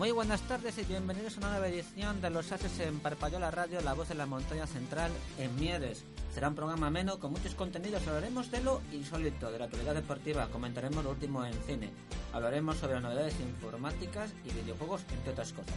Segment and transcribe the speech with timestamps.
[0.00, 3.82] Muy buenas tardes y bienvenidos a una nueva edición de Los Haces en Parpayola Radio,
[3.82, 6.04] la voz de la montaña central en Mieres.
[6.32, 8.08] Será un programa ameno con muchos contenidos.
[8.08, 11.90] Hablaremos de lo insólito, de la actualidad deportiva, comentaremos lo último en cine,
[12.32, 15.74] hablaremos sobre las novedades informáticas y videojuegos, entre otras cosas.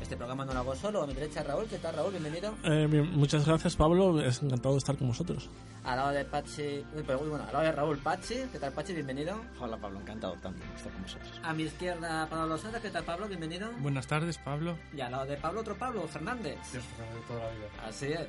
[0.00, 1.66] Este programa no lo hago solo, a mi derecha Raúl.
[1.66, 2.10] ¿Qué tal, Raúl?
[2.10, 2.54] Bienvenido.
[2.64, 4.20] Eh, bien, muchas gracias, Pablo.
[4.20, 5.48] Es encantado de estar con vosotros.
[5.84, 8.34] Al lado de Pachi, pero, bueno, al lado de Raúl Pachi.
[8.52, 8.92] ¿Qué tal, Pachi?
[8.92, 9.36] Bienvenido.
[9.60, 10.00] Hola, Pablo.
[10.00, 11.40] Encantado también de estar con vosotros.
[11.42, 12.80] A mi izquierda, Pablo Lozada.
[12.80, 13.28] ¿Qué tal, Pablo?
[13.28, 13.70] Bienvenido.
[13.80, 14.76] Buenas tardes, Pablo.
[14.92, 16.58] Y al lado de Pablo, otro Pablo, Fernández.
[16.72, 17.68] Dios, Fernández, de toda la vida.
[17.86, 18.28] Así es.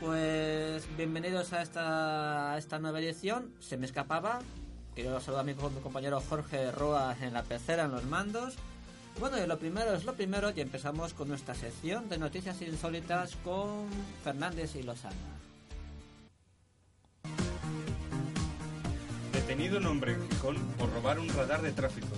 [0.00, 3.50] Pues bienvenidos a esta, a esta nueva edición.
[3.60, 4.40] Se me escapaba.
[4.94, 8.56] Quiero saludar a mi, mi compañero Jorge Roa en la pecera, en los mandos.
[9.18, 13.34] Bueno, y lo primero es lo primero y empezamos con nuestra sección de noticias insólitas
[13.36, 13.86] con
[14.22, 15.14] Fernández y Lozana.
[19.32, 22.14] Detenido un hombre en Gijón por robar un radar de tráfico.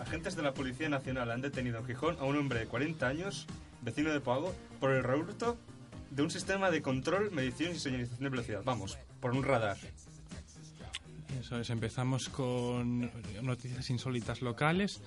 [0.00, 3.46] Agentes de la Policía Nacional han detenido en Gijón a un hombre de 40 años,
[3.82, 5.58] vecino de Poago, por el hurto
[6.10, 8.62] de un sistema de control, medición y señalización de velocidad.
[8.64, 9.76] Vamos, por un radar.
[11.38, 13.10] Eso es, empezamos con
[13.42, 15.02] noticias insólitas locales.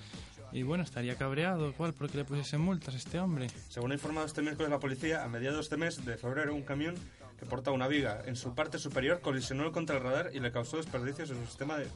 [0.52, 3.48] Y bueno, estaría cabreado, igual, porque le pusiesen multas a este hombre.
[3.68, 6.62] Según ha informado este miércoles la policía, a mediados de este mes de febrero, un
[6.62, 6.94] camión
[7.38, 10.76] que portaba una viga en su parte superior colisionó contra el radar y le causó
[10.76, 11.88] desperdicios en su sistema de,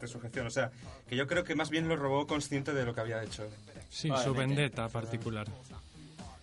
[0.00, 0.46] de sujeción.
[0.46, 0.70] O sea,
[1.08, 3.48] que yo creo que más bien lo robó consciente de lo que había hecho.
[3.90, 5.48] Sí, Vale, su vendetta particular.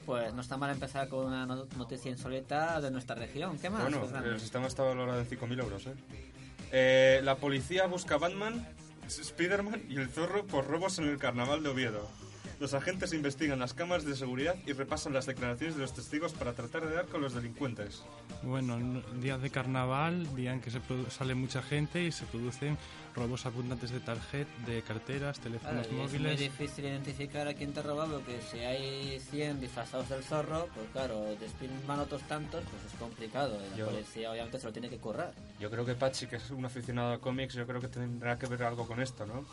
[0.06, 3.58] Pues no está mal empezar con una no- noticia insólita de nuestra región.
[3.60, 3.84] ¿Qué más?
[3.84, 5.86] Bueno, el sistema está valorado en 5.000 euros.
[5.86, 5.94] ¿eh?
[6.72, 8.68] Eh, la policía busca a Batman,
[9.12, 12.10] Spiderman y el zorro por robos en el carnaval de Oviedo.
[12.62, 16.54] Los agentes investigan las cámaras de seguridad y repasan las declaraciones de los testigos para
[16.54, 18.04] tratar de dar con los delincuentes.
[18.44, 22.78] Bueno, días de carnaval, día en que se sale mucha gente y se producen
[23.16, 26.40] robos abundantes de tarjet, de carteras, Claro, teléfonos y es muy móviles.
[26.40, 30.88] difícil identificar a quién te ha robado, porque si hay 100 disfrazados del zorro, pues
[30.94, 33.58] claro, despilman otros tantos, pues es complicado.
[33.72, 35.34] La Yo- policía obviamente se lo tiene que currar.
[35.60, 38.46] Yo creo que Pachi, que es un aficionado a cómics, yo creo que tendrá que
[38.46, 39.46] ver algo con esto, ¿no?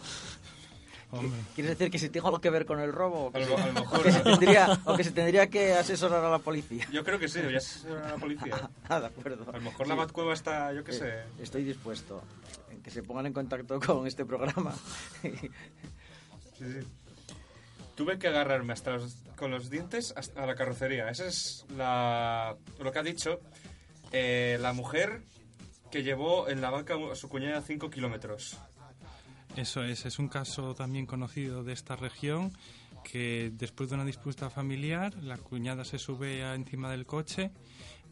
[1.55, 3.27] ¿Quieres decir que si tengo algo que ver con el robo?
[3.27, 4.03] o A que lo, a lo o mejor...
[4.03, 6.87] que se tendría, o que se tendría que asesorar a la policía.
[6.93, 8.71] Yo creo que sí, debería ser a la policía.
[8.89, 9.47] Ah, de acuerdo.
[9.51, 9.95] A lo mejor la.
[9.95, 11.09] Batcueva está, yo qué sé...
[11.09, 12.23] Eh, Estoy dispuesto
[12.71, 14.75] en que se pongan en contacto con este programa.
[15.23, 15.33] Sí,
[16.59, 16.81] sí.
[17.95, 21.09] Tuve que agarrarme hasta los- con los dientes hasta a la carrocería.
[21.11, 23.41] Esa es la, lo que ha dicho
[24.13, 25.23] eh, la mujer
[25.91, 28.59] que llevó en la banca a su cuñada 5 kilómetros.
[29.59, 32.53] Eso es, es un caso también conocido de esta región
[33.03, 37.51] que después de una disputa familiar, la cuñada se sube encima del coche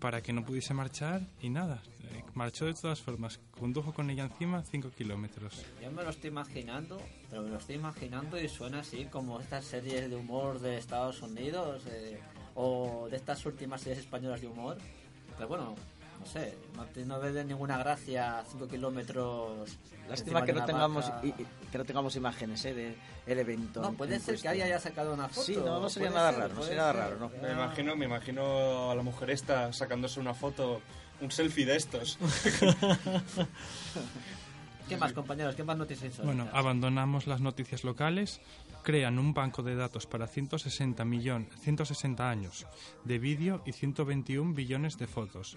[0.00, 4.24] para que no pudiese marchar y nada, eh, marchó de todas formas, condujo con ella
[4.24, 5.64] encima 5 kilómetros.
[5.82, 9.64] Yo me lo estoy imaginando, pero me lo estoy imaginando y suena así como estas
[9.64, 12.18] series de humor de Estados Unidos eh,
[12.54, 14.78] o de estas últimas series españolas de humor.
[15.36, 15.74] Pero bueno,
[16.20, 19.76] no sé, no, te- no ve de ninguna gracia 5 kilómetros.
[20.08, 22.96] Lástima que no tengamos y- y- que no tengamos imágenes eh, de
[23.26, 23.80] el evento.
[23.82, 25.42] No, puede ser que haya sacado una foto.
[25.46, 27.02] Sí, no, no sería nada ser, raro, no puede sería nada ser.
[27.02, 27.30] raro, no.
[27.42, 30.80] Me imagino, me imagino a la mujer esta sacándose una foto,
[31.20, 32.18] un selfie de estos.
[34.88, 35.56] ¿Qué más, compañeros?
[35.56, 36.16] ¿Qué más noticias?
[36.22, 38.40] Bueno, abandonamos las noticias locales,
[38.84, 42.66] crean un banco de datos para 160, millón, 160 años
[43.04, 45.56] de vídeo y 121 billones de fotos.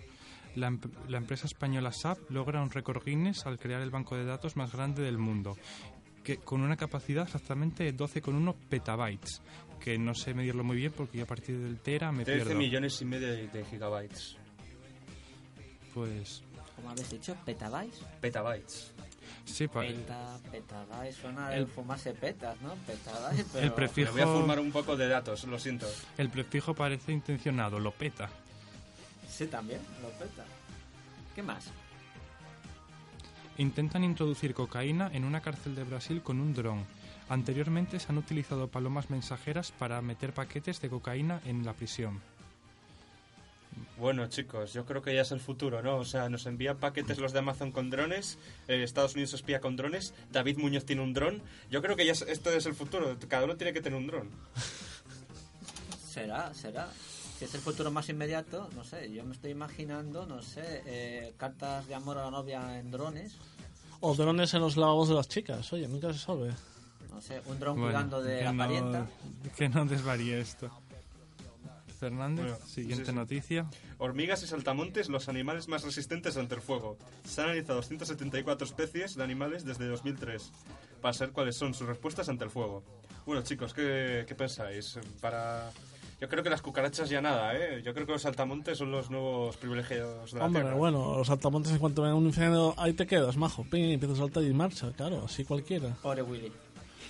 [0.56, 4.26] La, em- la empresa española SAP logra un récord Guinness al crear el banco de
[4.26, 5.56] datos más grande del mundo,
[6.24, 9.42] que, con una capacidad exactamente de 12,1 petabytes,
[9.80, 12.60] que no sé medirlo muy bien porque yo a partir del tera me 13 pierdo.
[12.60, 14.38] millones y medio de, de gigabytes.
[15.94, 16.44] Pues
[16.76, 17.36] ¿Cómo habéis dicho?
[17.46, 18.00] ¿Petabytes?
[18.22, 18.94] Petabytes.
[19.46, 22.74] sí, Peta, petabytes, suena El- el fumarse petas, ¿no?
[22.88, 23.66] Petabytes, pero...
[23.66, 24.14] el prefijo...
[24.14, 25.88] Me voy a fumar un poco de datos, lo siento.
[26.18, 28.30] el prefijo parece intencionado, lo peta.
[29.40, 30.44] Sí, también, lo peta.
[31.34, 31.68] ¿Qué más?
[33.58, 36.84] Intentan introducir cocaína en una cárcel de Brasil con un dron.
[37.30, 42.20] Anteriormente se han utilizado palomas mensajeras para meter paquetes de cocaína en la prisión.
[43.98, 45.96] Bueno, chicos, yo creo que ya es el futuro, ¿no?
[45.96, 48.38] O sea, nos envían paquetes los de Amazon con drones,
[48.68, 51.42] eh, Estados Unidos espía con drones, David Muñoz tiene un dron.
[51.72, 54.08] Yo creo que ya es- esto es el futuro, cada uno tiene que tener un
[54.08, 54.30] dron.
[56.10, 56.90] Será, será.
[57.40, 61.34] Si es el futuro más inmediato, no sé, yo me estoy imaginando, no sé, eh,
[61.38, 63.38] cartas de amor a la novia en drones,
[64.02, 65.72] O drones en los lavabos de las chicas.
[65.74, 66.52] Oye, nunca se sabe.
[67.10, 69.08] no sé, un dron Bueno, cuidando de la no- parienta.
[69.58, 70.70] Que no desvaríe esto.
[72.00, 73.16] Fernández, Bueno, siguiente sí, sí.
[73.16, 73.70] noticia.
[73.98, 76.98] Hormigas y saltamontes, los animales más resistentes ante el fuego.
[77.26, 80.52] Se han analizado 174 especies de animales desde 2003.
[81.02, 82.84] para saber cuáles son sus respuestas ante el fuego.
[83.26, 85.00] Bueno, chicos, ¿qué, qué pensáis?
[85.22, 85.72] Para...
[86.22, 87.82] Yo creo que las cucarachas ya nada, ¿eh?
[87.84, 90.76] Yo creo que los saltamontes son los nuevos privilegios de la Hombre, Tierra.
[90.78, 93.64] bueno, los saltamontes en cuanto ven un incendio, ahí te quedas, majo.
[93.64, 95.90] Pim, y empiezas a saltar y marcha, claro, así cualquiera.
[96.02, 96.52] Pobre Willy.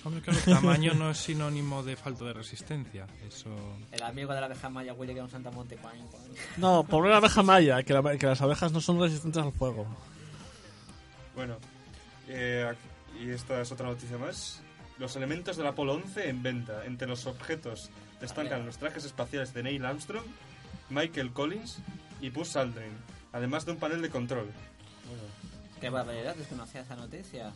[0.04, 3.06] Hombre, claro, el tamaño no es sinónimo de falta de resistencia.
[3.26, 3.50] Eso.
[3.92, 5.76] El amigo de la abeja maya Willy que era un santamonte.
[5.76, 6.22] Cuan, cuan.
[6.56, 9.86] No, pobre la abeja maya, que, la- que las abejas no son resistentes al fuego.
[11.34, 11.56] Bueno,
[12.28, 12.72] eh,
[13.20, 14.62] y esta es otra noticia más.
[14.98, 16.84] Los elementos del Apolo 11 en venta.
[16.86, 17.90] Entre los objetos
[18.20, 20.24] destacan los trajes espaciales de Neil Armstrong,
[20.90, 21.78] Michael Collins
[22.20, 22.92] y Buzz Aldrin,
[23.32, 24.50] además de un panel de control.
[25.80, 27.52] Qué barbaridad, desconocía esa noticia.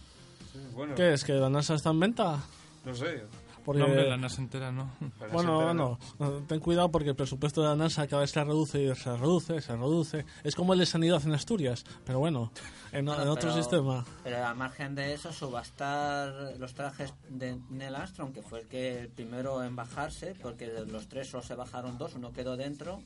[0.53, 1.25] Sí, bueno, ¿Qué es?
[1.25, 2.43] ¿Que la NASA está en venta?
[2.85, 3.25] no sé.
[3.65, 4.91] Porque, No, hombre, la NASA entera no.
[5.33, 5.75] bueno, ese
[6.19, 9.17] bueno, ten cuidado porque el presupuesto de la NASA cada vez se reduce y se
[9.17, 10.25] reduce, se reduce.
[10.43, 12.53] Es como el de sanidad en Asturias, pero bueno,
[12.93, 14.05] en, Bueno, en otro pero- sistema.
[14.23, 19.01] Pero a margen de eso, subastar los trajes de Neil Armstrong, que fue el que
[19.01, 23.01] el primero en bajarse, porque de los tres solo se bajaron dos, uno quedó dentro.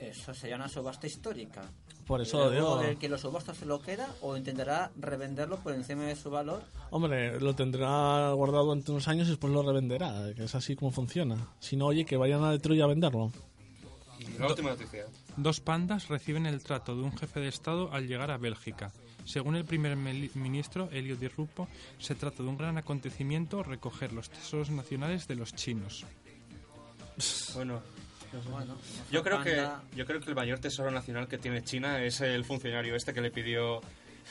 [0.00, 1.62] Eso sería una subasta histórica.
[2.06, 5.74] Por eso Luego, digo, el que lo subasta se lo queda o intentará revenderlo por
[5.74, 6.62] encima de su valor.
[6.90, 10.90] hombre, lo tendrá guardado durante unos años y después lo revenderá, que es así como
[10.90, 11.36] funciona.
[11.60, 13.30] Si no, oye, que vayan a Detroit a venderlo.
[14.38, 15.04] La última noticia.
[15.36, 18.92] Dos pandas reciben el trato de un jefe de Estado al llegar a Bélgica.
[19.24, 21.68] Según el primer ministro, Elio Di Rupo,
[21.98, 26.06] se trata de un gran acontecimiento recoger los tesoros nacionales de los chinos.
[27.54, 27.82] Bueno,
[28.50, 28.76] Bueno,
[29.10, 29.66] yo creo que
[29.96, 33.20] yo creo que el mayor tesoro nacional que tiene China es el funcionario este que
[33.20, 33.80] le pidió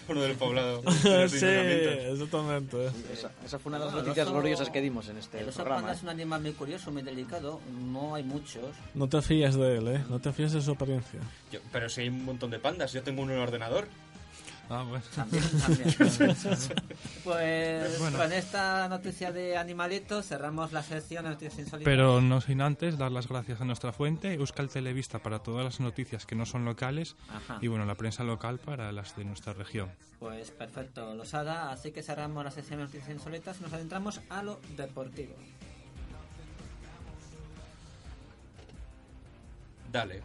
[0.08, 0.82] uno del poblado.
[1.28, 2.90] sí, exactamente.
[3.14, 5.50] Esa, esa fue una de las Bueno, noticias oso- gloriosas que dimos en este El
[5.50, 5.82] oso programa.
[5.82, 5.96] panda ¿eh?
[5.98, 7.60] es un animal muy curioso, muy delicado.
[7.92, 8.64] No hay muchos.
[8.94, 10.04] No te fíes de él, ¿eh?
[10.10, 11.20] No te fíes de su apariencia.
[11.52, 13.88] Yo- pero si hay un montón de pandas, yo tengo uno en el ordenador.
[14.70, 15.04] Ah, bueno.
[15.16, 16.36] También, también, también.
[17.24, 18.18] Pues Bueno.
[18.18, 21.86] con esta noticia de animalitos cerramos la sección de noticias insólitas.
[21.86, 25.80] Pero no sin antes dar las gracias a nuestra fuente, Euskal Televista para todas las
[25.80, 27.58] noticias que no son locales Ajá.
[27.62, 29.90] y bueno, la prensa local para las de nuestra región.
[30.20, 31.72] Pues perfecto, Losada.
[31.72, 35.34] Así que cerramos la sección de noticias insólitas y nos adentramos a lo deportivo.
[39.92, 40.22] Dale.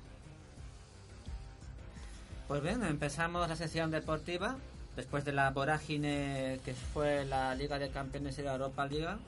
[2.46, 4.56] Pues bien, empezamos la sección deportiva.
[4.96, 9.18] Después de la vorágine que fue la Liga de Campeones y la Europa Liga,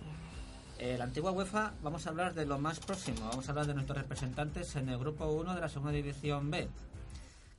[0.78, 3.26] eh, la antigua UEFA, vamos a hablar de lo más próximo.
[3.30, 6.68] Vamos a hablar de nuestros representantes en el grupo 1 de la segunda división B,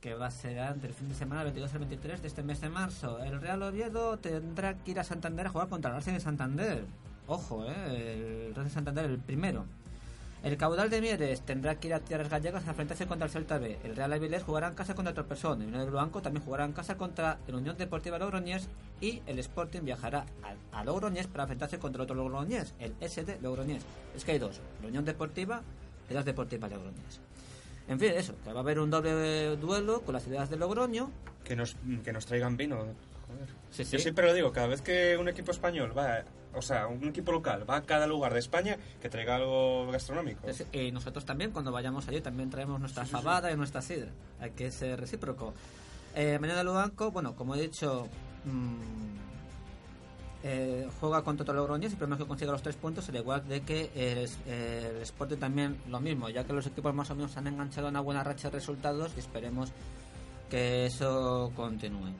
[0.00, 2.44] que va a ser entre el fin de semana del 22 al 23 de este
[2.44, 3.18] mes de marzo.
[3.18, 6.84] El Real Oviedo tendrá que ir a Santander a jugar contra el Racing de Santander.
[7.26, 9.66] Ojo, eh, el Racing de Santander, el primero.
[10.40, 13.58] El caudal de Mieres tendrá que ir a tierras gallegas a enfrentarse contra el Celta
[13.58, 13.76] B.
[13.82, 15.64] El Real Avilés jugará en casa contra persona.
[15.64, 18.68] El Unión del Blanco también jugará en casa contra el Unión Deportiva Logroñés.
[19.00, 23.82] Y el Sporting viajará a, a Logroñés para enfrentarse contra otro Logroñés, el SD Logroñés.
[24.14, 25.62] Es que hay dos: la Unión Deportiva
[26.08, 27.20] y las Deportivas Logroñés.
[27.88, 31.10] En fin, eso, que va a haber un doble duelo con las ciudades de Logroño.
[31.42, 31.74] Que nos,
[32.04, 32.86] que nos traigan vino.
[33.28, 33.48] Joder.
[33.70, 33.92] Sí, sí.
[33.92, 37.32] Yo siempre lo digo, cada vez que un equipo español va, o sea, un equipo
[37.32, 40.48] local va a cada lugar de España, que traiga algo gastronómico.
[40.72, 44.10] Y nosotros también, cuando vayamos allí, también traemos nuestra fabada y nuestra sidra.
[44.40, 45.54] Hay que ser recíproco.
[46.14, 48.08] Eh, mañana Lubanco, bueno, como he dicho,
[48.44, 49.08] mm,
[50.42, 53.60] eh, juega contra otro Logroñés y primero que consiga los tres puntos, al igual de
[53.60, 57.36] que el, eh, el Sporting también lo mismo, ya que los equipos más o menos
[57.36, 59.72] han enganchado una buena racha de resultados y esperemos
[60.48, 62.12] que eso continúe.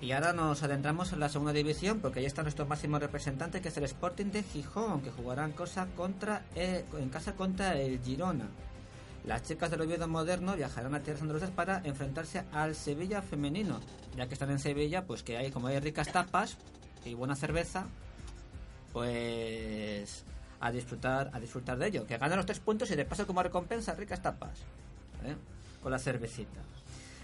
[0.00, 3.68] Y ahora nos adentramos en la segunda división porque ahí está nuestro máximo representante que
[3.68, 8.00] es el Sporting de Gijón que jugará en, cosa contra, eh, en casa contra el
[8.00, 8.48] Girona.
[9.26, 13.80] Las chicas del Oviedo Moderno viajarán a tierras andaluzas para enfrentarse al Sevilla femenino.
[14.16, 16.56] Ya que están en Sevilla, pues que hay como hay ricas tapas
[17.04, 17.86] y buena cerveza,
[18.94, 20.24] pues
[20.60, 22.06] a disfrutar, a disfrutar de ello.
[22.06, 24.60] Que ganan los tres puntos y de paso como recompensa ricas tapas.
[25.26, 25.36] ¿eh?
[25.82, 26.60] Con la cervecita.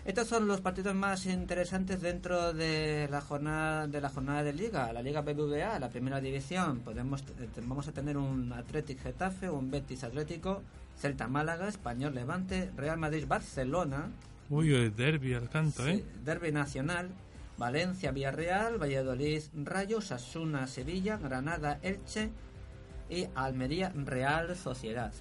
[0.07, 4.93] Estos son los partidos más interesantes dentro de la jornada de la jornada de liga,
[4.93, 6.79] la Liga BBVA, la primera división.
[6.79, 10.63] Podemos eh, vamos a tener un Athletic Getafe, un Betis Atlético,
[10.97, 14.13] Celta Málaga, Español Levante, Real Madrid Barcelona,
[14.49, 15.97] Uy, el derby al canto, ¿eh?
[15.97, 17.11] sí, Derby Nacional,
[17.59, 22.31] Valencia Villarreal, Valladolid Rayo, Sasuna Sevilla, Granada Elche
[23.11, 25.13] y Almería Real Sociedad.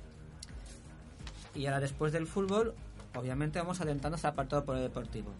[1.56, 2.75] Y ahora después del fútbol,
[3.16, 5.32] obviamente vamos adentrándonos al apartado por el deportivo.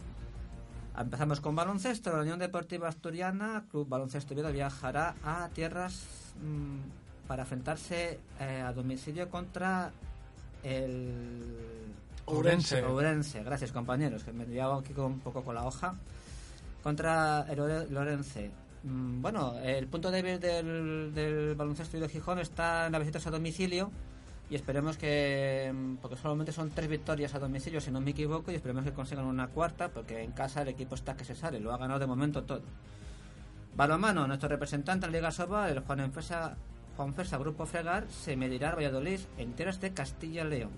[0.98, 2.10] Empezamos con baloncesto.
[2.12, 6.02] La Unión Deportiva Asturiana, Club Baloncesto Oviedo, viajará a tierras
[6.42, 9.90] mm, para enfrentarse eh, a domicilio contra
[10.62, 11.44] el
[12.26, 12.82] Ourense.
[12.82, 13.42] Ourense.
[13.44, 15.94] Gracias, compañeros, que me he liado aquí con- un poco con la hoja.
[16.82, 18.50] Contra el Ore- el Ourense.
[18.84, 23.30] mm, bueno, el punto débil del, del baloncesto de Gijón está en las visitas a
[23.30, 23.90] domicilio
[24.50, 28.50] y esperemos que, mm, porque solamente son tres victorias a domicilio, si no me equivoco,
[28.52, 31.60] y esperemos que consigan una cuarta, porque en casa el equipo está que se sale,
[31.60, 32.62] lo ha ganado de momento todo.
[33.74, 36.56] Balomano, nuestro representante en la Liga Soba, el Juan Enfesa,
[36.96, 40.70] Juan Fersa Grupo Fregar, se medirá al Valladolid en tierras de Castilla y León.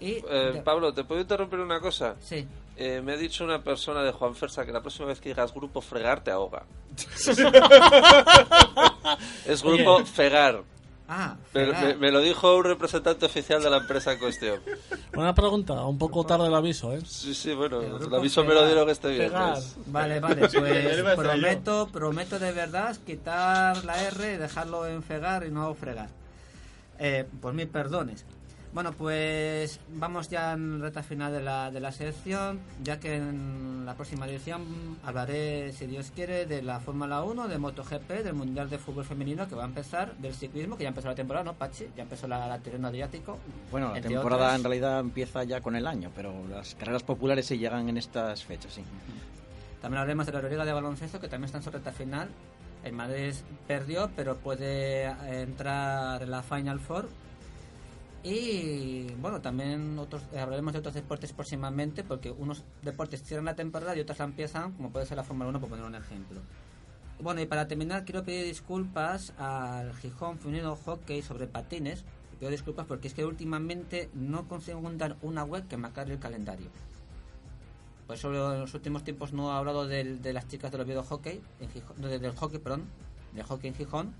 [0.00, 2.16] Y, Eh, de- Pablo, ¿te puedo interrumpir una cosa?
[2.20, 5.28] sí, Eh, me ha dicho una persona de Juan Fersa que la próxima vez que
[5.28, 6.62] digas grupo fregar te ahoga.
[9.46, 10.62] es grupo fegar.
[11.14, 11.84] Ah, Me, Fregar.
[11.86, 14.60] me- me lo dijo un representante oficial de la empresa en cuestión.
[15.14, 17.00] Una pregunta, un poco tarde el aviso, ¿eh?
[17.06, 18.62] Sí, sí, bueno, El aviso me Fegar.
[18.62, 19.30] lo dieron este Fegar.
[19.52, 19.76] viernes.
[19.86, 25.50] Vale, vale, pues prometo, prometo de verdad quitar la R y dejarlo en fregar y
[25.50, 26.08] no fregar.
[26.98, 28.24] Eh, pues mil perdones.
[28.72, 33.84] Bueno, pues vamos ya en reta final de la, de la sección, ya que en
[33.84, 38.70] la próxima edición hablaré, si Dios quiere, de la Fórmula 1, de MotoGP, del Mundial
[38.70, 41.52] de Fútbol Femenino que va a empezar, del ciclismo, que ya empezó la temporada, ¿no,
[41.52, 41.88] Pachi?
[41.94, 43.38] Ya empezó la, la Tirreno Adriático.
[43.70, 44.56] Bueno, la temporada otras.
[44.56, 48.42] en realidad empieza ya con el año, pero las carreras populares se llegan en estas
[48.42, 48.82] fechas, sí.
[49.82, 52.30] También hablaremos de la Euroliga de baloncesto, que también está en su recta final.
[52.84, 53.34] El Madrid
[53.66, 57.08] perdió, pero puede entrar en la Final Four.
[58.24, 63.56] Y bueno, también otros, eh, hablaremos de otros deportes próximamente, porque unos deportes cierran la
[63.56, 66.40] temporada y otros la empiezan, como puede ser la Fórmula 1, por poner un ejemplo.
[67.20, 72.04] Bueno, y para terminar, quiero pedir disculpas al Gijón Femenino Hockey sobre patines.
[72.38, 76.18] Pido disculpas porque es que últimamente no consigo encontrar una web que me aclare el
[76.18, 76.68] calendario.
[78.06, 81.02] Por eso en los últimos tiempos no he hablado del- de, las chicas del Oviedo
[81.04, 82.84] Hockey, en Gijón, del hockey, perdón,
[83.32, 84.14] del hockey en Gijón,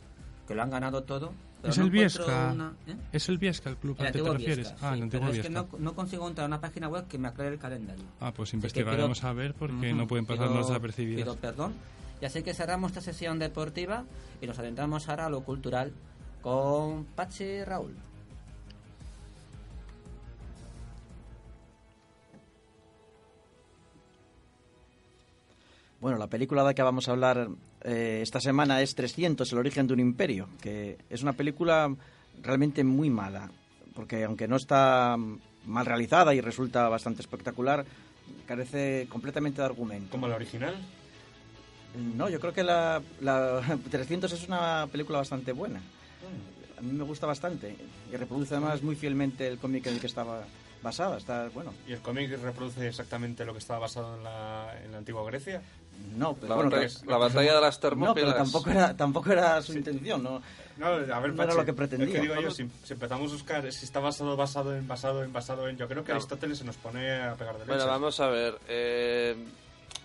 [0.52, 1.32] que lo han ganado todo.
[1.62, 2.52] Es no el Viesca.
[2.52, 2.94] una- ¿eh?
[3.12, 4.56] Es el Viesca el club El al que te refieres.
[4.68, 5.68] Viesca, ah, sí, el antiguo pero es que Viesca.
[5.72, 8.04] no, no consigo encontrar una página web que me aclare el calendario.
[8.20, 11.22] Ah, pues investigaremos pido- a ver porque Ujú, no pueden pasar pido- desapercibidas.
[11.22, 11.72] Pido perdón.
[12.20, 14.04] Y así que cerramos esta sesión deportiva
[14.42, 15.92] y nos adentramos ahora a lo cultural
[16.42, 17.94] con Pachi Raúl.
[26.00, 27.48] Bueno, la película de la que vamos a hablar
[27.84, 31.94] eh, esta semana es 300, el origen de un imperio, que es una película
[32.42, 33.50] realmente muy mala,
[33.94, 35.16] porque aunque no está
[35.66, 37.84] mal realizada y resulta bastante espectacular,
[38.46, 40.10] carece completamente de argumento.
[40.10, 40.74] Como la original.
[42.16, 43.60] No, yo creo que la, la
[43.90, 45.80] 300 es una película bastante buena.
[46.78, 47.76] A mí me gusta bastante
[48.12, 50.44] y reproduce además muy fielmente el cómic en el que estaba
[50.82, 51.18] basada.
[51.18, 51.72] Está bueno.
[51.86, 55.62] ¿Y el cómic reproduce exactamente lo que estaba basado en la, en la antigua Grecia?
[56.16, 58.14] No, pero La, bueno, batalla, que- la batalla de las no, Termópilas.
[58.32, 60.42] pero tampoco era tampoco era su intención, ¿no?
[60.76, 62.08] No, a ver, No era lo que pretendía.
[62.08, 65.22] es que digo yo, si, si empezamos a buscar si está basado, basado en, basado
[65.22, 65.76] en, basado en...
[65.76, 66.16] Yo creo que No.
[66.16, 67.86] Aristóteles se nos pone a pegar de Bueno, leches.
[67.86, 68.58] vamos a ver.
[68.68, 69.36] eh,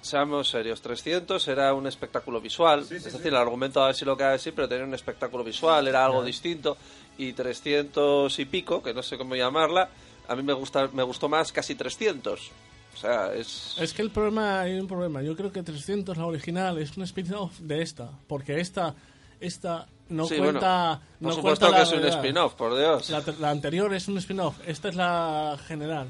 [0.01, 0.81] seamos serios.
[0.81, 2.83] 300 era un espectáculo visual.
[2.83, 3.09] Sí, sí, es sí.
[3.11, 5.87] decir, el argumento a ver si lo que ha decir, pero tenía un espectáculo visual,
[5.87, 6.77] era algo distinto.
[7.17, 9.89] Y 300 y pico, que no sé cómo llamarla,
[10.27, 12.51] a mí me, gusta, me gustó más casi 300.
[12.97, 13.75] O sea, es...
[13.79, 15.21] Es que el problema, hay un problema.
[15.21, 18.09] Yo creo que 300, la original, es un spin-off de esta.
[18.25, 18.95] Porque esta,
[19.39, 20.99] esta no Sí, cuenta.
[21.19, 23.11] Por no supuesto cuenta que la es un spin-off, por Dios.
[23.11, 24.57] La, la anterior es un spin-off.
[24.65, 26.07] Esta es la general.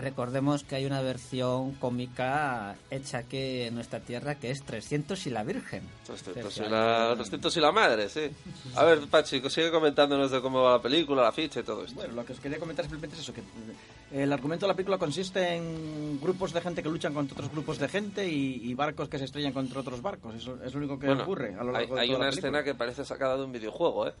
[0.00, 5.30] Recordemos que hay una versión cómica hecha aquí en nuestra tierra que es 300 y
[5.30, 5.82] la Virgen.
[6.06, 8.30] 300 Sí, y, la, 300 y la madre, sí.
[8.76, 11.94] A ver, Pachi, sigue comentándonos de cómo va la película, la ficha y todo esto.
[11.96, 14.76] Bueno, lo que os quería comentar simplemente es eso, que eh, el argumento de la
[14.76, 18.74] película consiste en grupos de gente que luchan contra otros grupos de gente y, y
[18.74, 20.34] barcos que se estrellan contra otros barcos.
[20.34, 22.26] Eso es lo único que Bueno, ocurre a lo hay, largo de hay toda una
[22.26, 22.48] la película.
[22.58, 24.12] escena que parece sacada de un videojuego, ¿eh?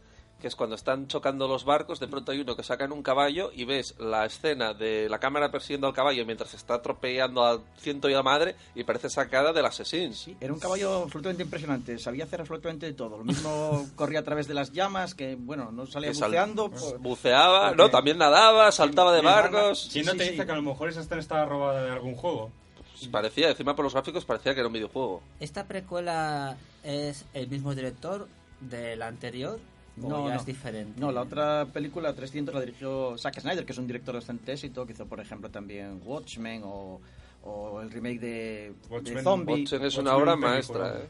[0.42, 3.02] Que es cuando están chocando los barcos, de pronto hay uno que saca en un
[3.02, 7.44] caballo y ves la escena de la cámara persiguiendo al caballo mientras se está atropellando
[7.44, 10.18] al ciento y a madre y parece sacada del Assassin's.
[10.18, 13.16] Sí, era un caballo absolutamente impresionante, sabía hacer absolutamente de todo.
[13.18, 16.68] Lo mismo corría a través de las llamas, que bueno, no salía Que sal- buceando.
[16.70, 19.88] pues, Buceaba, porque- no, también nadaba, saltaba de barcos.
[19.92, 20.30] ¿Quién no te sí.
[20.32, 22.50] dice que a lo mejor esa escena estaba robada de algún juego?
[22.98, 25.22] Pues parecía, encima por los gráficos parecía que era un videojuego.
[25.40, 28.26] ¿Esta precuela es el mismo director
[28.60, 29.58] de la anterior
[30.00, 31.00] o ya es diferente?
[31.00, 34.52] No, la otra película, 300, la dirigió Zack Snyder, que es un director de bastante
[34.52, 37.00] éxito, que hizo, por ejemplo, también Watchmen o,
[37.44, 39.52] o el remake de, de Watchmen- Zombie.
[39.54, 40.80] Watchmen es una Watchmen obra película.
[40.84, 41.08] maestra, ¿eh?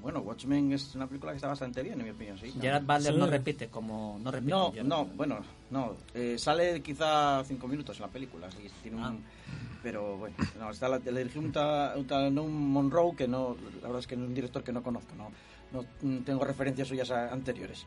[0.00, 2.54] Bueno, Watchmen es una película que está bastante bien, en mi opinión, sí.
[2.60, 3.18] Gerard Butler Sí.
[3.18, 4.50] no repite como no repite.
[4.52, 5.96] No, no, bueno, no.
[6.14, 8.48] eh, sale quizá cinco minutos en la película.
[8.50, 9.14] sí, tiene un, Ah.
[9.82, 14.00] Pero bueno, no, está la, le dirigió un, ta- un Monroe que no, la verdad
[14.00, 15.30] es que es un director que no conozco, no,
[15.72, 15.84] no
[16.24, 17.84] tengo referencias suyas a- anteriores.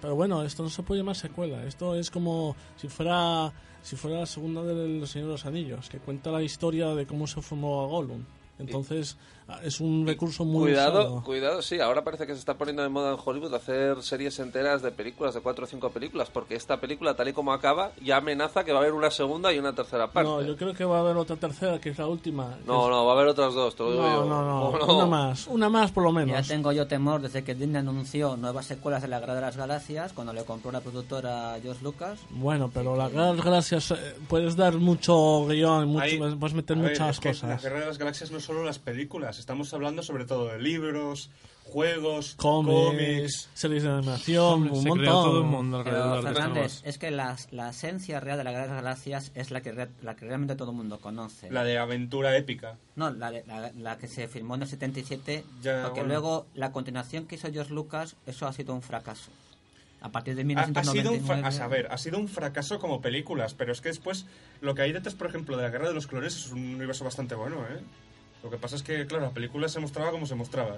[0.00, 1.62] Pero bueno, esto no se puede llamar secuela.
[1.64, 3.52] Esto es como si fuera
[3.82, 7.06] si fuera la segunda de Los Señores de los Anillos, que cuenta la historia de
[7.06, 8.24] cómo se formó a Gollum.
[8.58, 9.16] Entonces,
[9.48, 11.22] ah, es un recurso muy Cuidado, usado.
[11.24, 14.80] cuidado, sí, ahora parece que se está poniendo de moda en Hollywood hacer series enteras
[14.80, 18.18] de películas, de cuatro o cinco películas, porque esta película, tal y como acaba, ya
[18.18, 20.30] amenaza que va a haber una segunda y una tercera parte.
[20.30, 22.56] No, yo creo que va a haber otra tercera, que es la última.
[22.64, 24.24] no, es- no, va a haber otras dos, te lo digo no, yo.
[24.24, 24.94] no, no, No.
[24.98, 26.48] una más, una más por lo Ya menos.
[26.48, 30.12] tengo yo temor desde que Disney anunció nuevas secuelas de la Guerra de las Galaxias
[30.12, 32.20] cuando le compró la productora George Lucas.
[32.30, 33.96] Bueno, pero las gracias, eh,
[34.28, 37.62] puedes dar mucho guion, mucho, Hay- puedes meter ver, muchas es que La cosas.
[37.62, 41.30] Guerra de las Galaxias no es solo las películas, estamos hablando sobre todo de libros,
[41.64, 44.98] juegos, Cómics, series de animación, Hombre, un se montón.
[45.04, 46.82] creó todo un mundo Pero, alrededor de Fernández, Star Wars.
[46.84, 49.72] es que la, la esencia real de la Guerra de las Galaxias es la que,
[49.72, 51.50] re- la que realmente todo el mundo conoce.
[51.50, 52.76] La de aventura épica.
[52.96, 56.08] No, la, de- la, la que se filmó en el 77, Ya, porque bueno.
[56.14, 59.30] luego la continuación que hizo George Lucas, eso ha sido un fracaso.
[60.02, 61.48] A partir de Ha, ha sido un 1999...
[61.48, 64.26] a saber, ha sido un fracaso como películas, pero es que después
[64.60, 67.04] lo que hay detrás, por ejemplo, de la Guerra de los Clones es un universo
[67.04, 67.80] bastante bueno, ¿eh?
[68.44, 70.76] Lo que pasa es que, claro, la película se mostraba como se mostraba.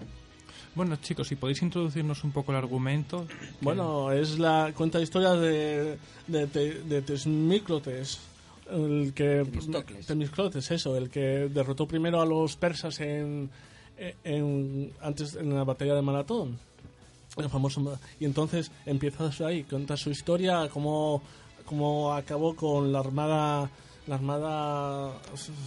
[0.76, 3.26] Bueno, chicos, si podéis introducirnos un poco el argumento.
[3.61, 8.20] Bueno, es la cuenta la historia de, de, de, de Temíclotes,
[8.70, 9.44] el que.
[10.06, 13.50] Temístocles, eso, el que derrotó primero a los persas en,
[14.23, 16.58] en antes en la batalla de Maratón.
[17.37, 21.20] El famoso y entonces empieza ahí, cuenta su historia, cómo,
[21.66, 23.68] cómo acabó con la armada
[24.06, 25.12] la armada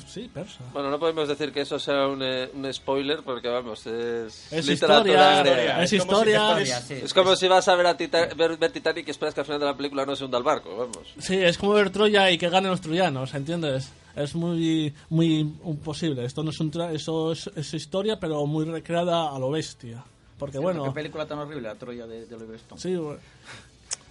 [0.08, 0.64] sí, persa.
[0.74, 4.66] Bueno, no podemos decir que eso sea un, eh, un spoiler, porque vamos, es, Es
[4.68, 5.84] literatura historia, griega.
[5.84, 6.56] es Es como si historia.
[6.56, 6.94] te Historia, sí.
[7.06, 9.46] Es como si vas a ver, a Tita- ver, ver Titanic y esperas que al
[9.46, 11.14] final de la película no se hunda el barco, vamos.
[11.18, 13.92] Sí, es como ver Troya y que ganen los troyanos, ¿entiendes?
[14.16, 16.26] Es muy muy imposible.
[16.26, 20.04] Esto no es un tra- eso es, es historia, pero muy recreada a lo bestia.
[20.38, 22.80] Porque bueno, ¿Qué película tan horrible, la Troya de, de Oliver Stone?
[22.80, 23.18] sí, bu-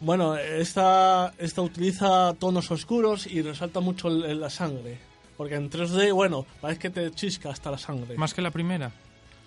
[0.01, 4.99] bueno, esta esta utiliza tonos oscuros y resalta mucho la sangre.
[5.37, 8.17] Porque en 3D, bueno, parece que te chisca hasta la sangre.
[8.17, 8.91] Más que la primera.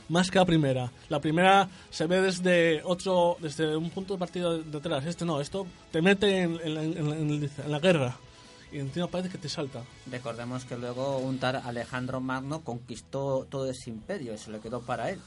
[0.09, 0.91] Más que la primera.
[1.09, 5.05] La primera se ve desde otro, desde un punto de partida de- detrás.
[5.05, 8.17] Este no, esto te mete en, en la- en en la guerra.
[8.73, 9.83] Y encima parece que te salta.
[10.09, 14.81] Recordemos que luego un tal Alejandro Magno conquistó todo ese imperio y se lo quedó
[14.81, 15.19] para él.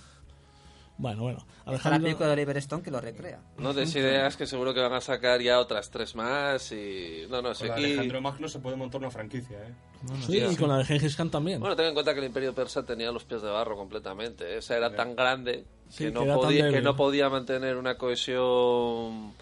[0.97, 1.45] Bueno, bueno.
[1.67, 3.41] La Alejandro, película de Oliver Stone que lo recrea.
[3.59, 7.27] No des ideas que seguro que van a sacar ya otras tres más y...
[7.29, 7.85] No, no, sé Con aquí...
[7.87, 9.73] Alejandro Magno se puede montar una franquicia, ¿eh?
[10.25, 11.59] sí, y con la de Gengis Khan también.
[11.59, 14.55] Bueno, ten en cuenta que el imperio persa tenía los pies de barro completamente.
[14.55, 14.59] ¿eh?
[14.59, 15.65] O sea, era tan grande
[15.97, 19.33] que, no podía, no podía mantener una cohesión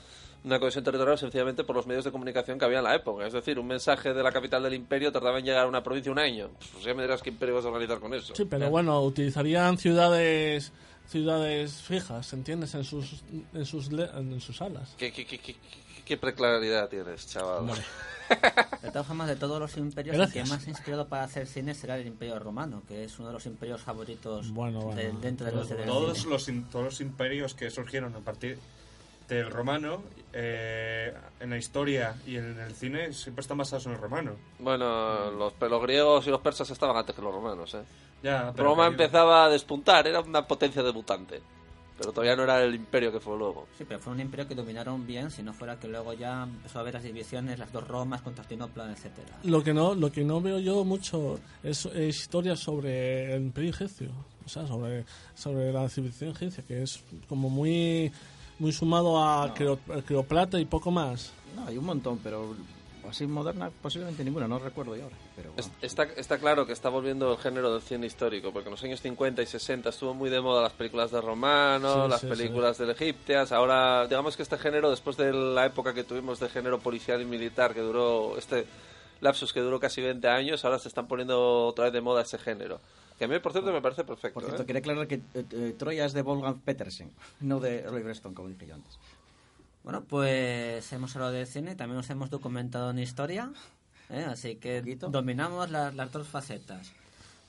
[0.44, 3.26] una cohesión territorial sencillamente por los medios de comunicación que había en la época.
[3.26, 6.10] Es decir, un mensaje de la capital del imperio tardaba en llegar a una provincia
[6.10, 6.50] un año.
[6.72, 8.34] Pues ya me dirás qué imperio vas a organizar con eso.
[8.34, 10.72] sí, pero bueno, utilizarían ciudades
[11.12, 12.74] ciudades fijas, ¿entiendes?
[12.74, 13.22] En sus
[13.54, 14.94] en sus le- en sus alas.
[14.98, 15.54] ¿Qué, qué, qué, qué,
[16.04, 17.66] qué preclaridad tienes, chaval?
[18.82, 20.36] De todas formas, de todos los imperios, Gracias.
[20.36, 23.28] el que más ha inspirado para hacer cine será el Imperio Romano, que es uno
[23.28, 24.96] de los imperios favoritos Bueno, bueno.
[25.00, 28.58] de- dentro de los del Todos los, todos los imperios que surgieron a partir
[29.28, 33.98] del romano, eh, en la historia y en el cine, siempre están basados en el
[33.98, 34.32] romano.
[34.58, 37.82] Bueno, los, los griegos y los persas estaban antes que los romanos, ¿eh?
[38.22, 41.40] Ya, pero Roma digo- empezaba a despuntar, era una potencia debutante.
[41.98, 43.68] Pero todavía no era el imperio que fue luego.
[43.78, 46.78] Sí, pero fue un imperio que dominaron bien, si no fuera que luego ya empezó
[46.78, 49.38] a haber las divisiones, las dos Romas, Constantinopla, etcétera.
[49.44, 53.70] Lo que no lo que no veo yo mucho es, es historia sobre el Imperio
[53.70, 54.08] Egipcio,
[54.44, 55.04] o sea, sobre
[55.34, 58.10] sobre la civilización egipcia, que es como muy
[58.58, 59.52] muy sumado a a
[60.04, 61.30] Cleopatra y poco más.
[61.54, 62.54] No, hay un montón, pero
[63.08, 65.16] así moderna posiblemente ninguna, no recuerdo yo ahora.
[65.36, 65.72] Pero, bueno.
[65.80, 69.00] Está, está claro que está volviendo el género del cine histórico, porque en los años
[69.00, 72.78] 50 y 60 estuvo muy de moda las películas de romanos, Sí, las sí, películas
[72.78, 73.52] del egipcias.
[73.52, 77.24] Ahora, digamos que este género, después de la época que tuvimos de género policial y
[77.24, 78.66] militar, que duró este
[79.20, 82.38] lapsus que duró casi 20 años, ahora se están poniendo otra vez de moda ese
[82.38, 82.80] género.
[83.18, 84.34] Que a mí, por cierto, me parece perfecto.
[84.34, 84.66] Por cierto, ¿eh?
[84.66, 87.10] quería aclarar que eh, eh, Troya es de Wolfgang Petersen,
[87.40, 88.98] no de Oliver Stone, como dije yo antes.
[89.84, 93.50] Bueno, pues hemos hablado de cine, también nos hemos documentado en historia,
[94.10, 94.24] ¿eh?
[94.28, 95.08] así que Poquito.
[95.08, 96.92] dominamos las, las dos facetas.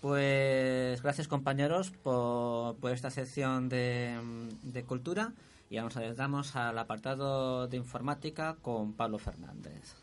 [0.02, 4.20] Pues gracias compañeros por, por esta sección de,
[4.64, 5.32] de cultura
[5.70, 9.96] y ahora nos adentramos al apartado de informática con Pablo Fernández.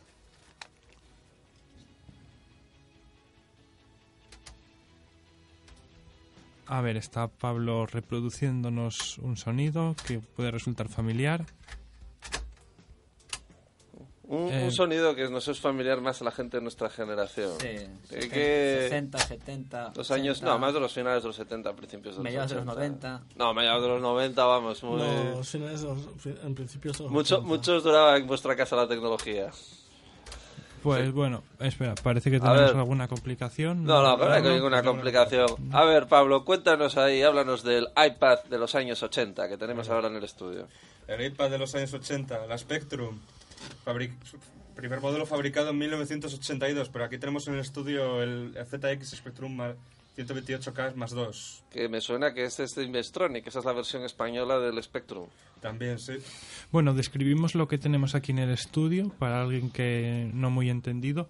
[6.67, 11.45] A ver, está Pablo reproduciéndonos un sonido que puede resultar familiar.
[14.47, 17.53] Un, Eh, un sonido que nos es familiar más a la gente de nuestra generación.
[17.61, 19.93] Sí, Eh, 60, que 60, 70.
[19.97, 22.51] los años, 80, no, más de los finales de los 70, principios de los Mediados
[22.51, 23.09] de los 80.
[23.19, 23.23] 90.
[23.37, 24.99] No, mediados de los 90, vamos, muy...
[25.01, 27.49] Los finales de los- en principio son los Mucho, 80.
[27.49, 29.51] muchos duraba en vuestra casa la tecnología.
[30.83, 33.85] Pues bueno, espera, parece que tenemos alguna complicación.
[33.85, 35.47] No, no, no hay ninguna complicación.
[35.73, 40.09] A ver, Pablo, cuéntanos ahí, háblanos del iPad de los años 80 que tenemos ahora
[40.09, 40.69] en el estudio.
[41.07, 43.19] El iPad de los años 80, la Spectrum.
[43.85, 44.15] Fabric-
[44.75, 49.75] primer modelo fabricado en 1982, pero aquí tenemos en el estudio el, ZX Spectrum ma-
[50.17, 51.65] 128K más 2.
[51.71, 55.27] Que me suena que este es de Investronic, esa es la versión española del Spectrum.
[55.61, 56.15] También, sí.
[56.73, 61.29] Bueno, describimos lo que tenemos aquí en el estudio para alguien que no muy entendido.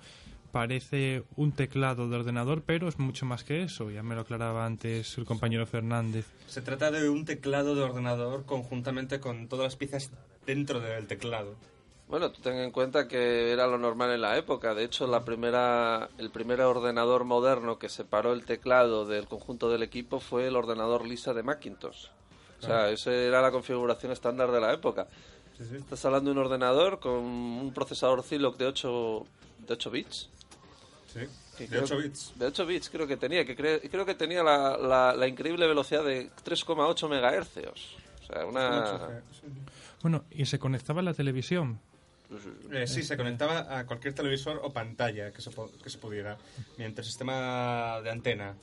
[0.53, 3.91] Parece un teclado de ordenador, pero es mucho más que eso.
[3.91, 6.27] Ya me lo aclaraba antes el compañero Fernández.
[6.49, 10.11] Se trata de un teclado de ordenador conjuntamente con todas las piezas
[10.47, 11.55] dentro del teclado.
[12.11, 14.75] Bueno, tú ten en cuenta que era lo normal en la época.
[14.75, 19.83] De hecho, la primera, el primer ordenador moderno que separó el teclado del conjunto del
[19.85, 22.07] equipo fue el ordenador Lisa de Macintosh.
[22.61, 25.07] O sea, esa era la configuración estándar de la época.
[25.57, 25.77] Sí, sí.
[25.77, 29.27] Estás hablando de un ordenador con un procesador Zilog de 8,
[29.67, 30.29] de 8 bits.
[31.13, 31.21] Sí.
[31.57, 32.33] Que De creo- 8 bits.
[32.37, 35.67] De 8 bits creo que tenía, que cre- creo que tenía la, la- la increíble
[35.67, 37.97] velocidad de 3,8 megahercios.
[38.23, 39.23] O sea, una...
[40.03, 41.79] Bueno, y se conectaba a la televisión.
[42.73, 45.51] Eh, sí, se conectaba a cualquier televisor o pantalla que se,
[45.83, 46.39] que se pudiera,
[46.79, 48.55] mediante el sistema de antena.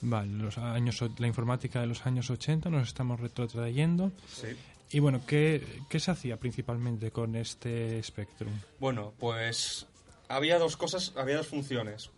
[0.00, 4.12] Vale, los años, la informática de los años 80 nos estamos retrotrayendo.
[4.28, 4.48] Sí.
[4.90, 8.52] Y bueno, ¿qué, qué se hacía principalmente con este Spectrum?
[8.78, 9.86] Bueno, pues
[10.28, 12.10] había dos cosas, había dos funciones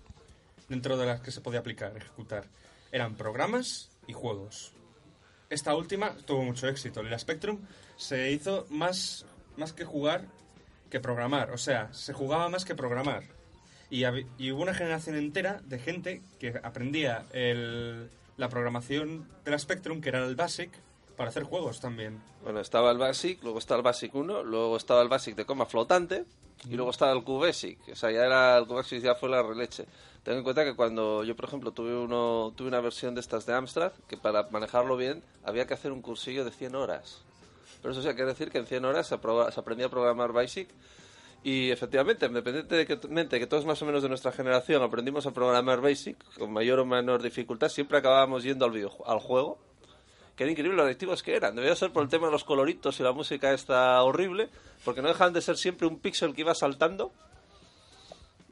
[0.68, 2.44] dentro de las que se podía aplicar, ejecutar.
[2.90, 4.72] Eran programas y juegos.
[5.48, 7.00] Esta última tuvo mucho éxito.
[7.00, 7.60] El Spectrum
[7.96, 9.24] se hizo más,
[9.56, 10.24] más que jugar
[10.90, 11.50] que programar.
[11.50, 13.24] O sea, se jugaba más que programar.
[13.90, 17.24] Y, hubo una generación entera de gente que aprendía
[18.36, 20.70] la programación del Spectrum, que era el BASIC,
[21.16, 22.20] para hacer juegos también.
[22.42, 25.66] Bueno, estaba el BASIC, luego estaba el BASIC 1, luego estaba el BASIC de coma
[25.66, 26.24] flotante
[26.68, 27.78] y luego estaba el QBasic.
[27.92, 29.86] O sea, ya era el QBasic ya fue la releche.
[30.22, 33.46] Ten en cuenta que cuando yo, por ejemplo, tuve uno tuve una versión de estas
[33.46, 37.22] de Amstrad, que para manejarlo bien había que hacer un cursillo de 100 horas.
[37.86, 40.68] Pero eso sí, quiere decir que en 100 horas se, aprendía a programar BASIC
[41.44, 45.80] y efectivamente, independientemente de que todos más o menos de nuestra generación aprendimos a programar
[45.80, 49.60] BASIC con mayor o menor dificultad, siempre acabábamos yendo al, videoju- al juego
[50.34, 51.54] que era increíble lo adictivos que eran.
[51.54, 54.48] Debía ser por el tema de los coloritos y la música esta horrible,
[54.84, 57.12] porque no dejaban de ser siempre un píxel que iba saltando.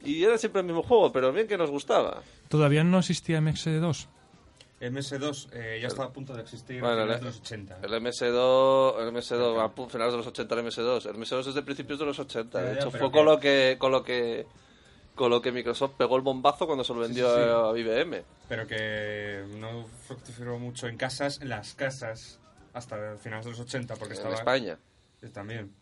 [0.04, 2.22] Y era siempre el mismo juego, pero bien que nos gustaba.
[2.48, 4.06] Todavía no existía MS2.
[4.92, 7.78] MS2 eh, ya estaba a punto de existir Bueno, a finales el- de los 80.
[7.82, 11.06] El MS2, el MS2 a pu- finales de los 80 el MS2.
[11.06, 12.60] El MS2 es de principios de los 80.
[12.60, 14.46] Ya, De hecho, fue con que- lo que con lo que
[15.14, 17.48] con lo que Microsoft pegó el bombazo cuando se lo vendió sí, sí.
[17.48, 18.24] a IBM.
[18.48, 22.40] pero que no fructificó mucho en casas, en las casas,
[22.72, 24.34] hasta finales de los 80, porque En estaba...
[24.34, 24.76] España.
[25.22, 25.72] Eh, También.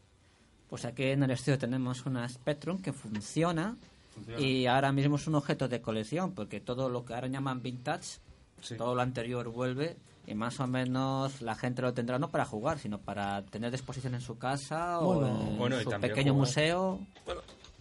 [0.69, 3.77] Pues aquí en el estudio tenemos una Spectrum que funciona,
[4.15, 4.41] Funciona.
[4.41, 8.19] y ahora mismo es un objeto de colección porque todo lo que ahora llaman vintage,
[8.63, 8.77] Sí.
[8.77, 9.97] todo lo anterior vuelve
[10.27, 13.77] y más o menos la gente lo tendrá no para jugar, sino para tener de
[13.77, 16.47] exposición en su casa o en Bueno, su pequeño jugar.
[16.49, 17.01] museo.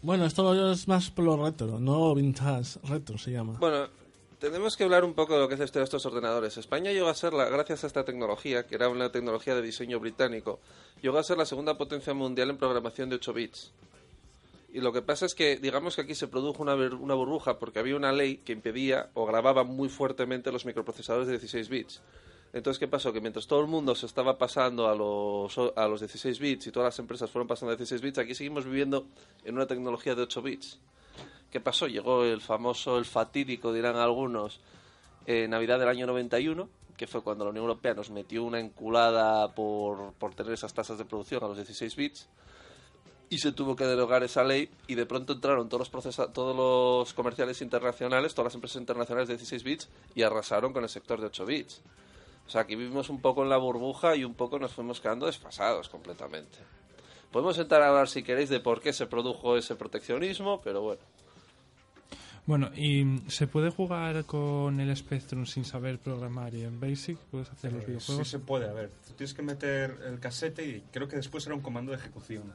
[0.02, 3.58] Bueno, esto es más por lo retro, no vintage, retro se llama.
[3.60, 3.86] Bueno,
[4.40, 6.58] tenemos que hablar un poco de lo que es la historia de estos ordenadores.
[6.58, 10.00] España llegó a ser, la, gracias a esta tecnología, que era una tecnología de diseño
[10.00, 10.60] británico,
[11.04, 13.72] llegó a ser la segunda potencia mundial en programación de 8 bits.
[14.74, 17.98] Y lo que pasa es que, digamos que aquí se produjo una, burbuja porque había
[17.98, 22.02] una ley que impedía o grababa muy fuertemente los microprocesadores de 16 bits.
[22.54, 23.12] Entonces, ¿qué pasó?
[23.12, 26.72] Que mientras todo el mundo se estaba pasando a los, a los 16 bits y
[26.72, 29.08] todas las empresas fueron pasando a 16 bits, aquí seguimos viviendo
[29.44, 30.80] en una tecnología de 8 bits.
[31.50, 31.88] ¿Qué pasó?
[31.88, 34.62] Llegó el famoso, el fatídico, dirán algunos,
[35.26, 39.54] eh, Navidad del año 91, que fue cuando la Unión Europea nos metió una enculada
[39.54, 42.30] por, por tener esas tasas de producción a los 16 bits,
[43.32, 46.56] y se tuvo que derogar esa ley, y de pronto entraron todos los, procesa- todos
[46.56, 51.20] los comerciales internacionales, todas las empresas internacionales de 16 bits, y arrasaron con el sector
[51.20, 51.82] de 8 bits.
[52.46, 55.26] O sea, aquí vivimos un poco en la burbuja y un poco nos fuimos quedando
[55.28, 56.58] desfasados completamente.
[57.32, 61.02] Podemos entrar a hablar, si queréis, de por qué se produjo ese proteccionismo, pero bueno.
[62.48, 67.18] Bueno, ¿y se puede jugar con el Spectrum sin saber programar y en Basic?
[67.30, 68.28] ¿Puedes hacer los Eh, sí videojuegos?
[68.28, 68.90] se puede, a ver.
[69.08, 72.52] Tú tienes que meter el casete y creo que después era un comando de ejecución.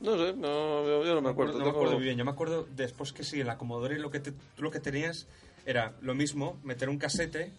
[0.00, 1.58] No sé, no, yo, yo no me acuerdo.
[1.58, 2.16] No me acuerdo muy bien.
[2.16, 5.26] Yo me acuerdo después que sí, en la Commodore lo que te- lo que tenías
[5.66, 7.52] era lo mismo, meter un casete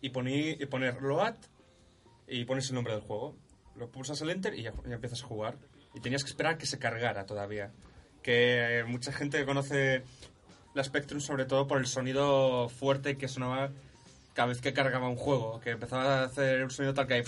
[0.00, 1.34] y, poní- y poner load
[2.28, 3.34] y pones el nombre del juego.
[3.74, 5.56] Lo pulsas el enter y ya, ya empiezas a jugar.
[5.94, 7.72] Y tenías que esperar que se cargara todavía.
[8.22, 10.04] Que eh, mucha gente conoce
[10.74, 13.70] la Spectrum sobre todo por el sonido fuerte que sonaba
[14.34, 15.60] cada vez que cargaba un juego.
[15.60, 17.24] Que empezaba a hacer un sonido tal que...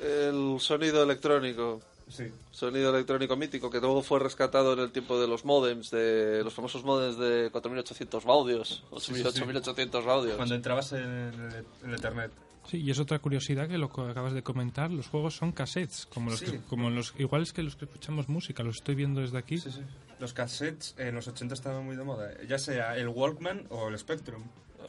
[0.00, 1.80] El sonido electrónico.
[2.16, 2.24] Sí.
[2.52, 6.54] Sonido electrónico mítico que luego fue rescatado en el tiempo de los modems, de los
[6.54, 9.26] famosos modems de 4800 baudios, o Sí, sí, sí.
[9.26, 10.36] 8800 baudios.
[10.36, 12.30] Cuando entrabas en el, en el internet.
[12.70, 16.06] Sí, y es otra curiosidad que lo que acabas de comentar, los juegos son cassettes,
[16.06, 16.46] como los Sí.
[16.46, 19.58] que, como los iguales que los que escuchamos música, los estoy viendo desde aquí.
[19.58, 19.80] Sí, sí.
[20.20, 22.30] Los cassettes en los 80 estaban muy de moda.
[22.48, 24.44] Ya sea el Walkman o el Spectrum.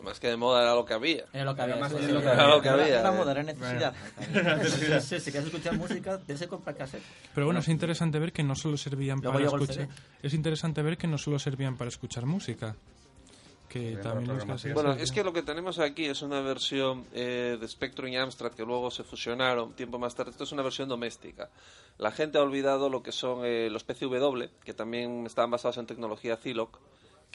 [0.05, 1.25] Más que de moda era lo que había.
[1.33, 1.89] Era lo que había.
[1.89, 3.01] Sí, sí, lo que Era lo que había.
[3.01, 3.17] La eh.
[3.17, 3.93] moda, era necesidad.
[4.63, 7.01] Sí, sí, si quieres escuchar música, tienes que comprar cassette.
[7.33, 9.87] Pero bueno, es interesante ver que no solo servían Luego para escuchar.
[10.21, 12.75] Es interesante ver que no solo servían para escuchar música.
[13.67, 14.37] Que también
[14.73, 18.51] Bueno, es que lo que tenemos aquí es una versión eh, de Spectrum y Amstrad
[18.51, 20.31] que luego se fusionaron tiempo más tarde.
[20.31, 21.49] Esto es una versión doméstica.
[21.97, 25.87] La gente ha olvidado lo que son eh, los PCW, que también estaban basados en
[25.87, 26.69] tecnología Zilog,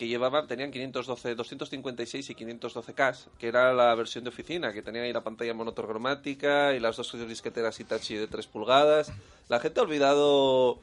[0.00, 5.04] que llevaban, tenían 512, 256 y 512K, que era la versión de oficina, que tenían
[5.04, 9.12] ahí la pantalla monocromática y las dos disqueteras Hitachi de 3 pulgadas.
[9.50, 10.78] La gente ha olvidado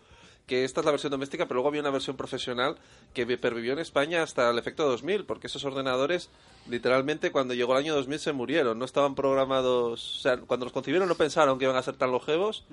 [0.46, 2.78] que esta es la versión doméstica, pero luego había una versión profesional
[3.16, 6.30] que vi- pervivió en España hasta el efecto 2000, porque esos ordenadores,
[6.70, 10.74] literalmente, cuando llegó el año 2000 se murieron, no estaban programados, o sea, cuando los
[10.74, 12.66] concibieron no pensaron que iban a ser tan longevos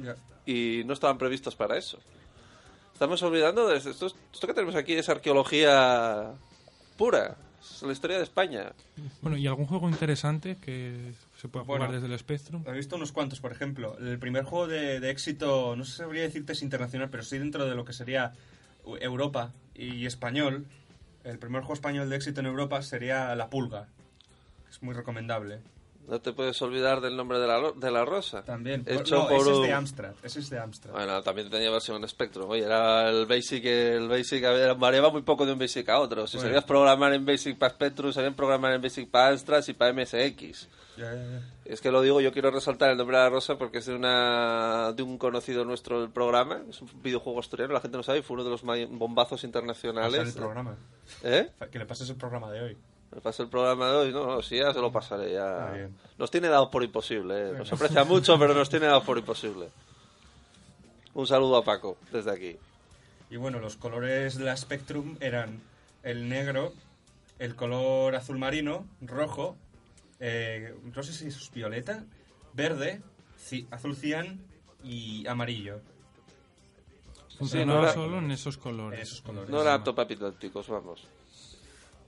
[0.44, 1.98] y no estaban previstos para eso.
[2.94, 6.32] Estamos olvidando de esto, esto que tenemos aquí es arqueología
[6.96, 8.72] pura, es la historia de España.
[9.20, 11.94] Bueno, y algún juego interesante que se pueda jugar Bueno.
[11.94, 12.62] desde el Spectrum.
[12.66, 13.98] He visto unos cuantos, por ejemplo.
[13.98, 17.36] El primer juego de, de éxito, no sé si sabría decirte es internacional, pero sí
[17.36, 18.32] dentro de lo que sería
[19.00, 20.64] Europa y español.
[21.24, 23.88] El primer juego español de éxito en Europa sería La Pulga.
[24.70, 25.58] Es muy recomendable.
[26.06, 28.42] No te puedes olvidar del nombre de la, de la rosa.
[28.44, 28.84] También.
[28.86, 30.12] Hecho no, por ese es de Amstrad.
[30.22, 30.92] Ese es de Amstrad.
[30.92, 32.50] Bueno, también tenía versión Spectrum.
[32.50, 36.00] Oye, era el Basic, el Basic a ver, variaba muy poco de un Basic a
[36.00, 36.26] otro.
[36.26, 36.48] Si Bueno.
[36.50, 40.68] sabías programar en Basic para Spectrum, sabían programar en Basic para Amstrad y para MSX.
[40.96, 41.42] Ya, ya, ya.
[41.64, 43.94] Es que lo digo, yo quiero resaltar el nombre de la rosa porque es de
[43.94, 46.60] una de un conocido nuestro del programa.
[46.68, 50.28] Es un videojuego asturiano, la gente no sabe, fue uno de los bombazos Pasa internacionales.
[50.28, 50.76] el programa.
[51.22, 51.50] ¿Eh?
[51.72, 52.76] Que le pases el programa de hoy.
[53.14, 55.32] Me pasa el programa de hoy, no, no, sí, ya se lo pasaré.
[55.32, 55.70] Ya.
[55.72, 55.96] bien.
[56.18, 57.52] Nos tiene dados por imposible, ¿eh?
[57.56, 59.68] nos aprecia mucho, pero nos tiene dados por imposible.
[61.14, 62.56] Un saludo a Paco desde aquí.
[63.30, 65.60] Y bueno, los colores de la Spectrum eran
[66.02, 66.72] el negro,
[67.38, 69.56] el color azul marino, rojo,
[70.18, 72.04] eh, no sé si es violeta,
[72.52, 73.00] verde,
[73.70, 74.40] azul cian
[74.82, 75.80] y amarillo.
[77.38, 79.00] Funcionaba no era- solo en esos colores.
[79.00, 79.50] Esos colores.
[79.50, 81.06] No era apto para epilépticos, vamos.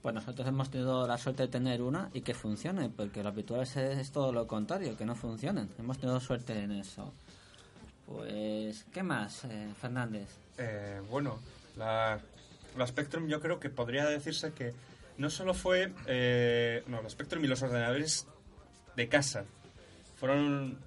[0.07, 3.63] Pues nosotros hemos tenido la suerte de tener una y que funcione, porque lo habitual
[3.63, 5.67] es, todo lo contrario, que no funcionen.
[5.77, 7.11] Hemos tenido suerte en eso.
[8.05, 10.29] Pues, ¿qué más, eh, Fernández?
[10.59, 11.39] Eh, bueno,
[11.75, 12.21] la,
[12.77, 14.73] la Spectrum yo creo que podría decirse que
[15.17, 15.91] no solo fue...
[16.05, 18.27] eh, no, la Spectrum y los ordenadores
[18.95, 19.43] de casa
[20.15, 20.77] fueron...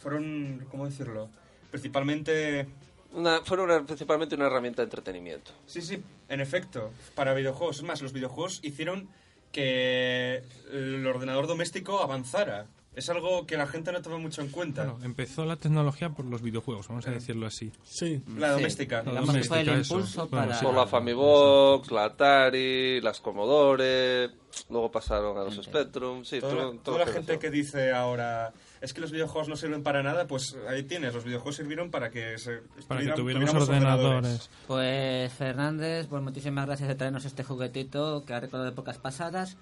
[0.00, 1.28] Fueron, ¿cómo decirlo?
[1.70, 2.66] Principalmente
[3.12, 5.50] Una, fueron una- principalmente una herramienta de entretenimiento.
[5.66, 7.76] Sí, sí, en efecto, para videojuegos.
[7.78, 9.08] Es más, los videojuegos hicieron
[9.52, 10.42] que
[10.72, 12.66] el ordenador doméstico avanzara.
[12.94, 14.84] Es algo que la gente no toma mucho en cuenta.
[14.84, 17.70] Bueno, empezó la tecnología por los videojuegos, vamos a decirlo así.
[17.84, 18.20] Sí.
[18.36, 19.02] la Sí, doméstica.
[19.04, 19.94] La digamos que fue el doméstica, eso.
[19.94, 20.58] impulso Bueno, para...
[20.58, 24.30] sí, Por la Famibox, la Atari, las Commodore,
[24.68, 25.54] luego pasaron a los.
[25.64, 29.10] Spectrum, sí, Toda, todo, la- todo toda la gente que dice ahora es que los
[29.10, 33.00] videojuegos no sirven para nada, pues ahí tienes, los videojuegos sirvieron para que se Para
[33.00, 34.50] que tuviéramos ordenadores.
[34.66, 39.56] Pues Fernández, pues muchísimas gracias de traernos este juguetito que ha recordado épocas pasadas.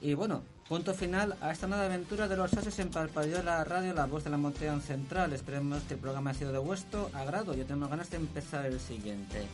[0.00, 4.06] Y bueno, punto final a esta nueva aventura de los ases en Parpadiola Radio, la
[4.06, 5.32] voz de la montaña central.
[5.32, 7.54] Esperemos que el programa ha sido de vuestro agrado.
[7.54, 9.46] Yo tengo ganas de empezar el siguiente.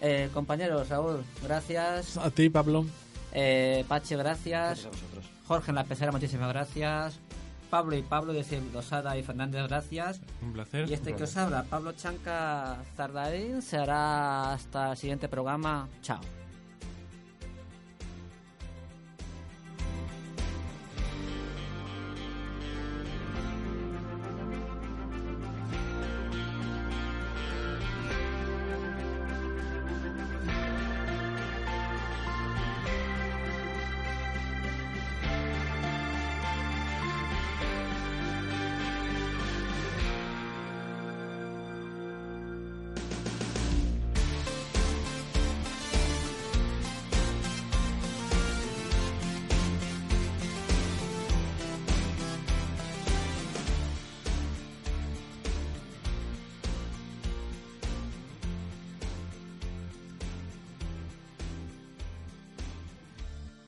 [0.00, 2.16] Eh, compañeros, Raúl, gracias.
[2.16, 2.84] A ti, Pablo.
[3.32, 4.82] Eh, Pache, gracias.
[4.82, 5.24] Gracias a vosotros.
[5.46, 7.20] Jorge en la pecera, muchísimas gracias.
[7.70, 10.20] Pablo y Pablo, decir Losada y Fernández, gracias.
[10.42, 10.90] Un placer.
[10.90, 15.88] Y este que os habla, Pablo Chanca Zardarín, se hará hasta el siguiente programa.
[16.02, 16.20] Chao.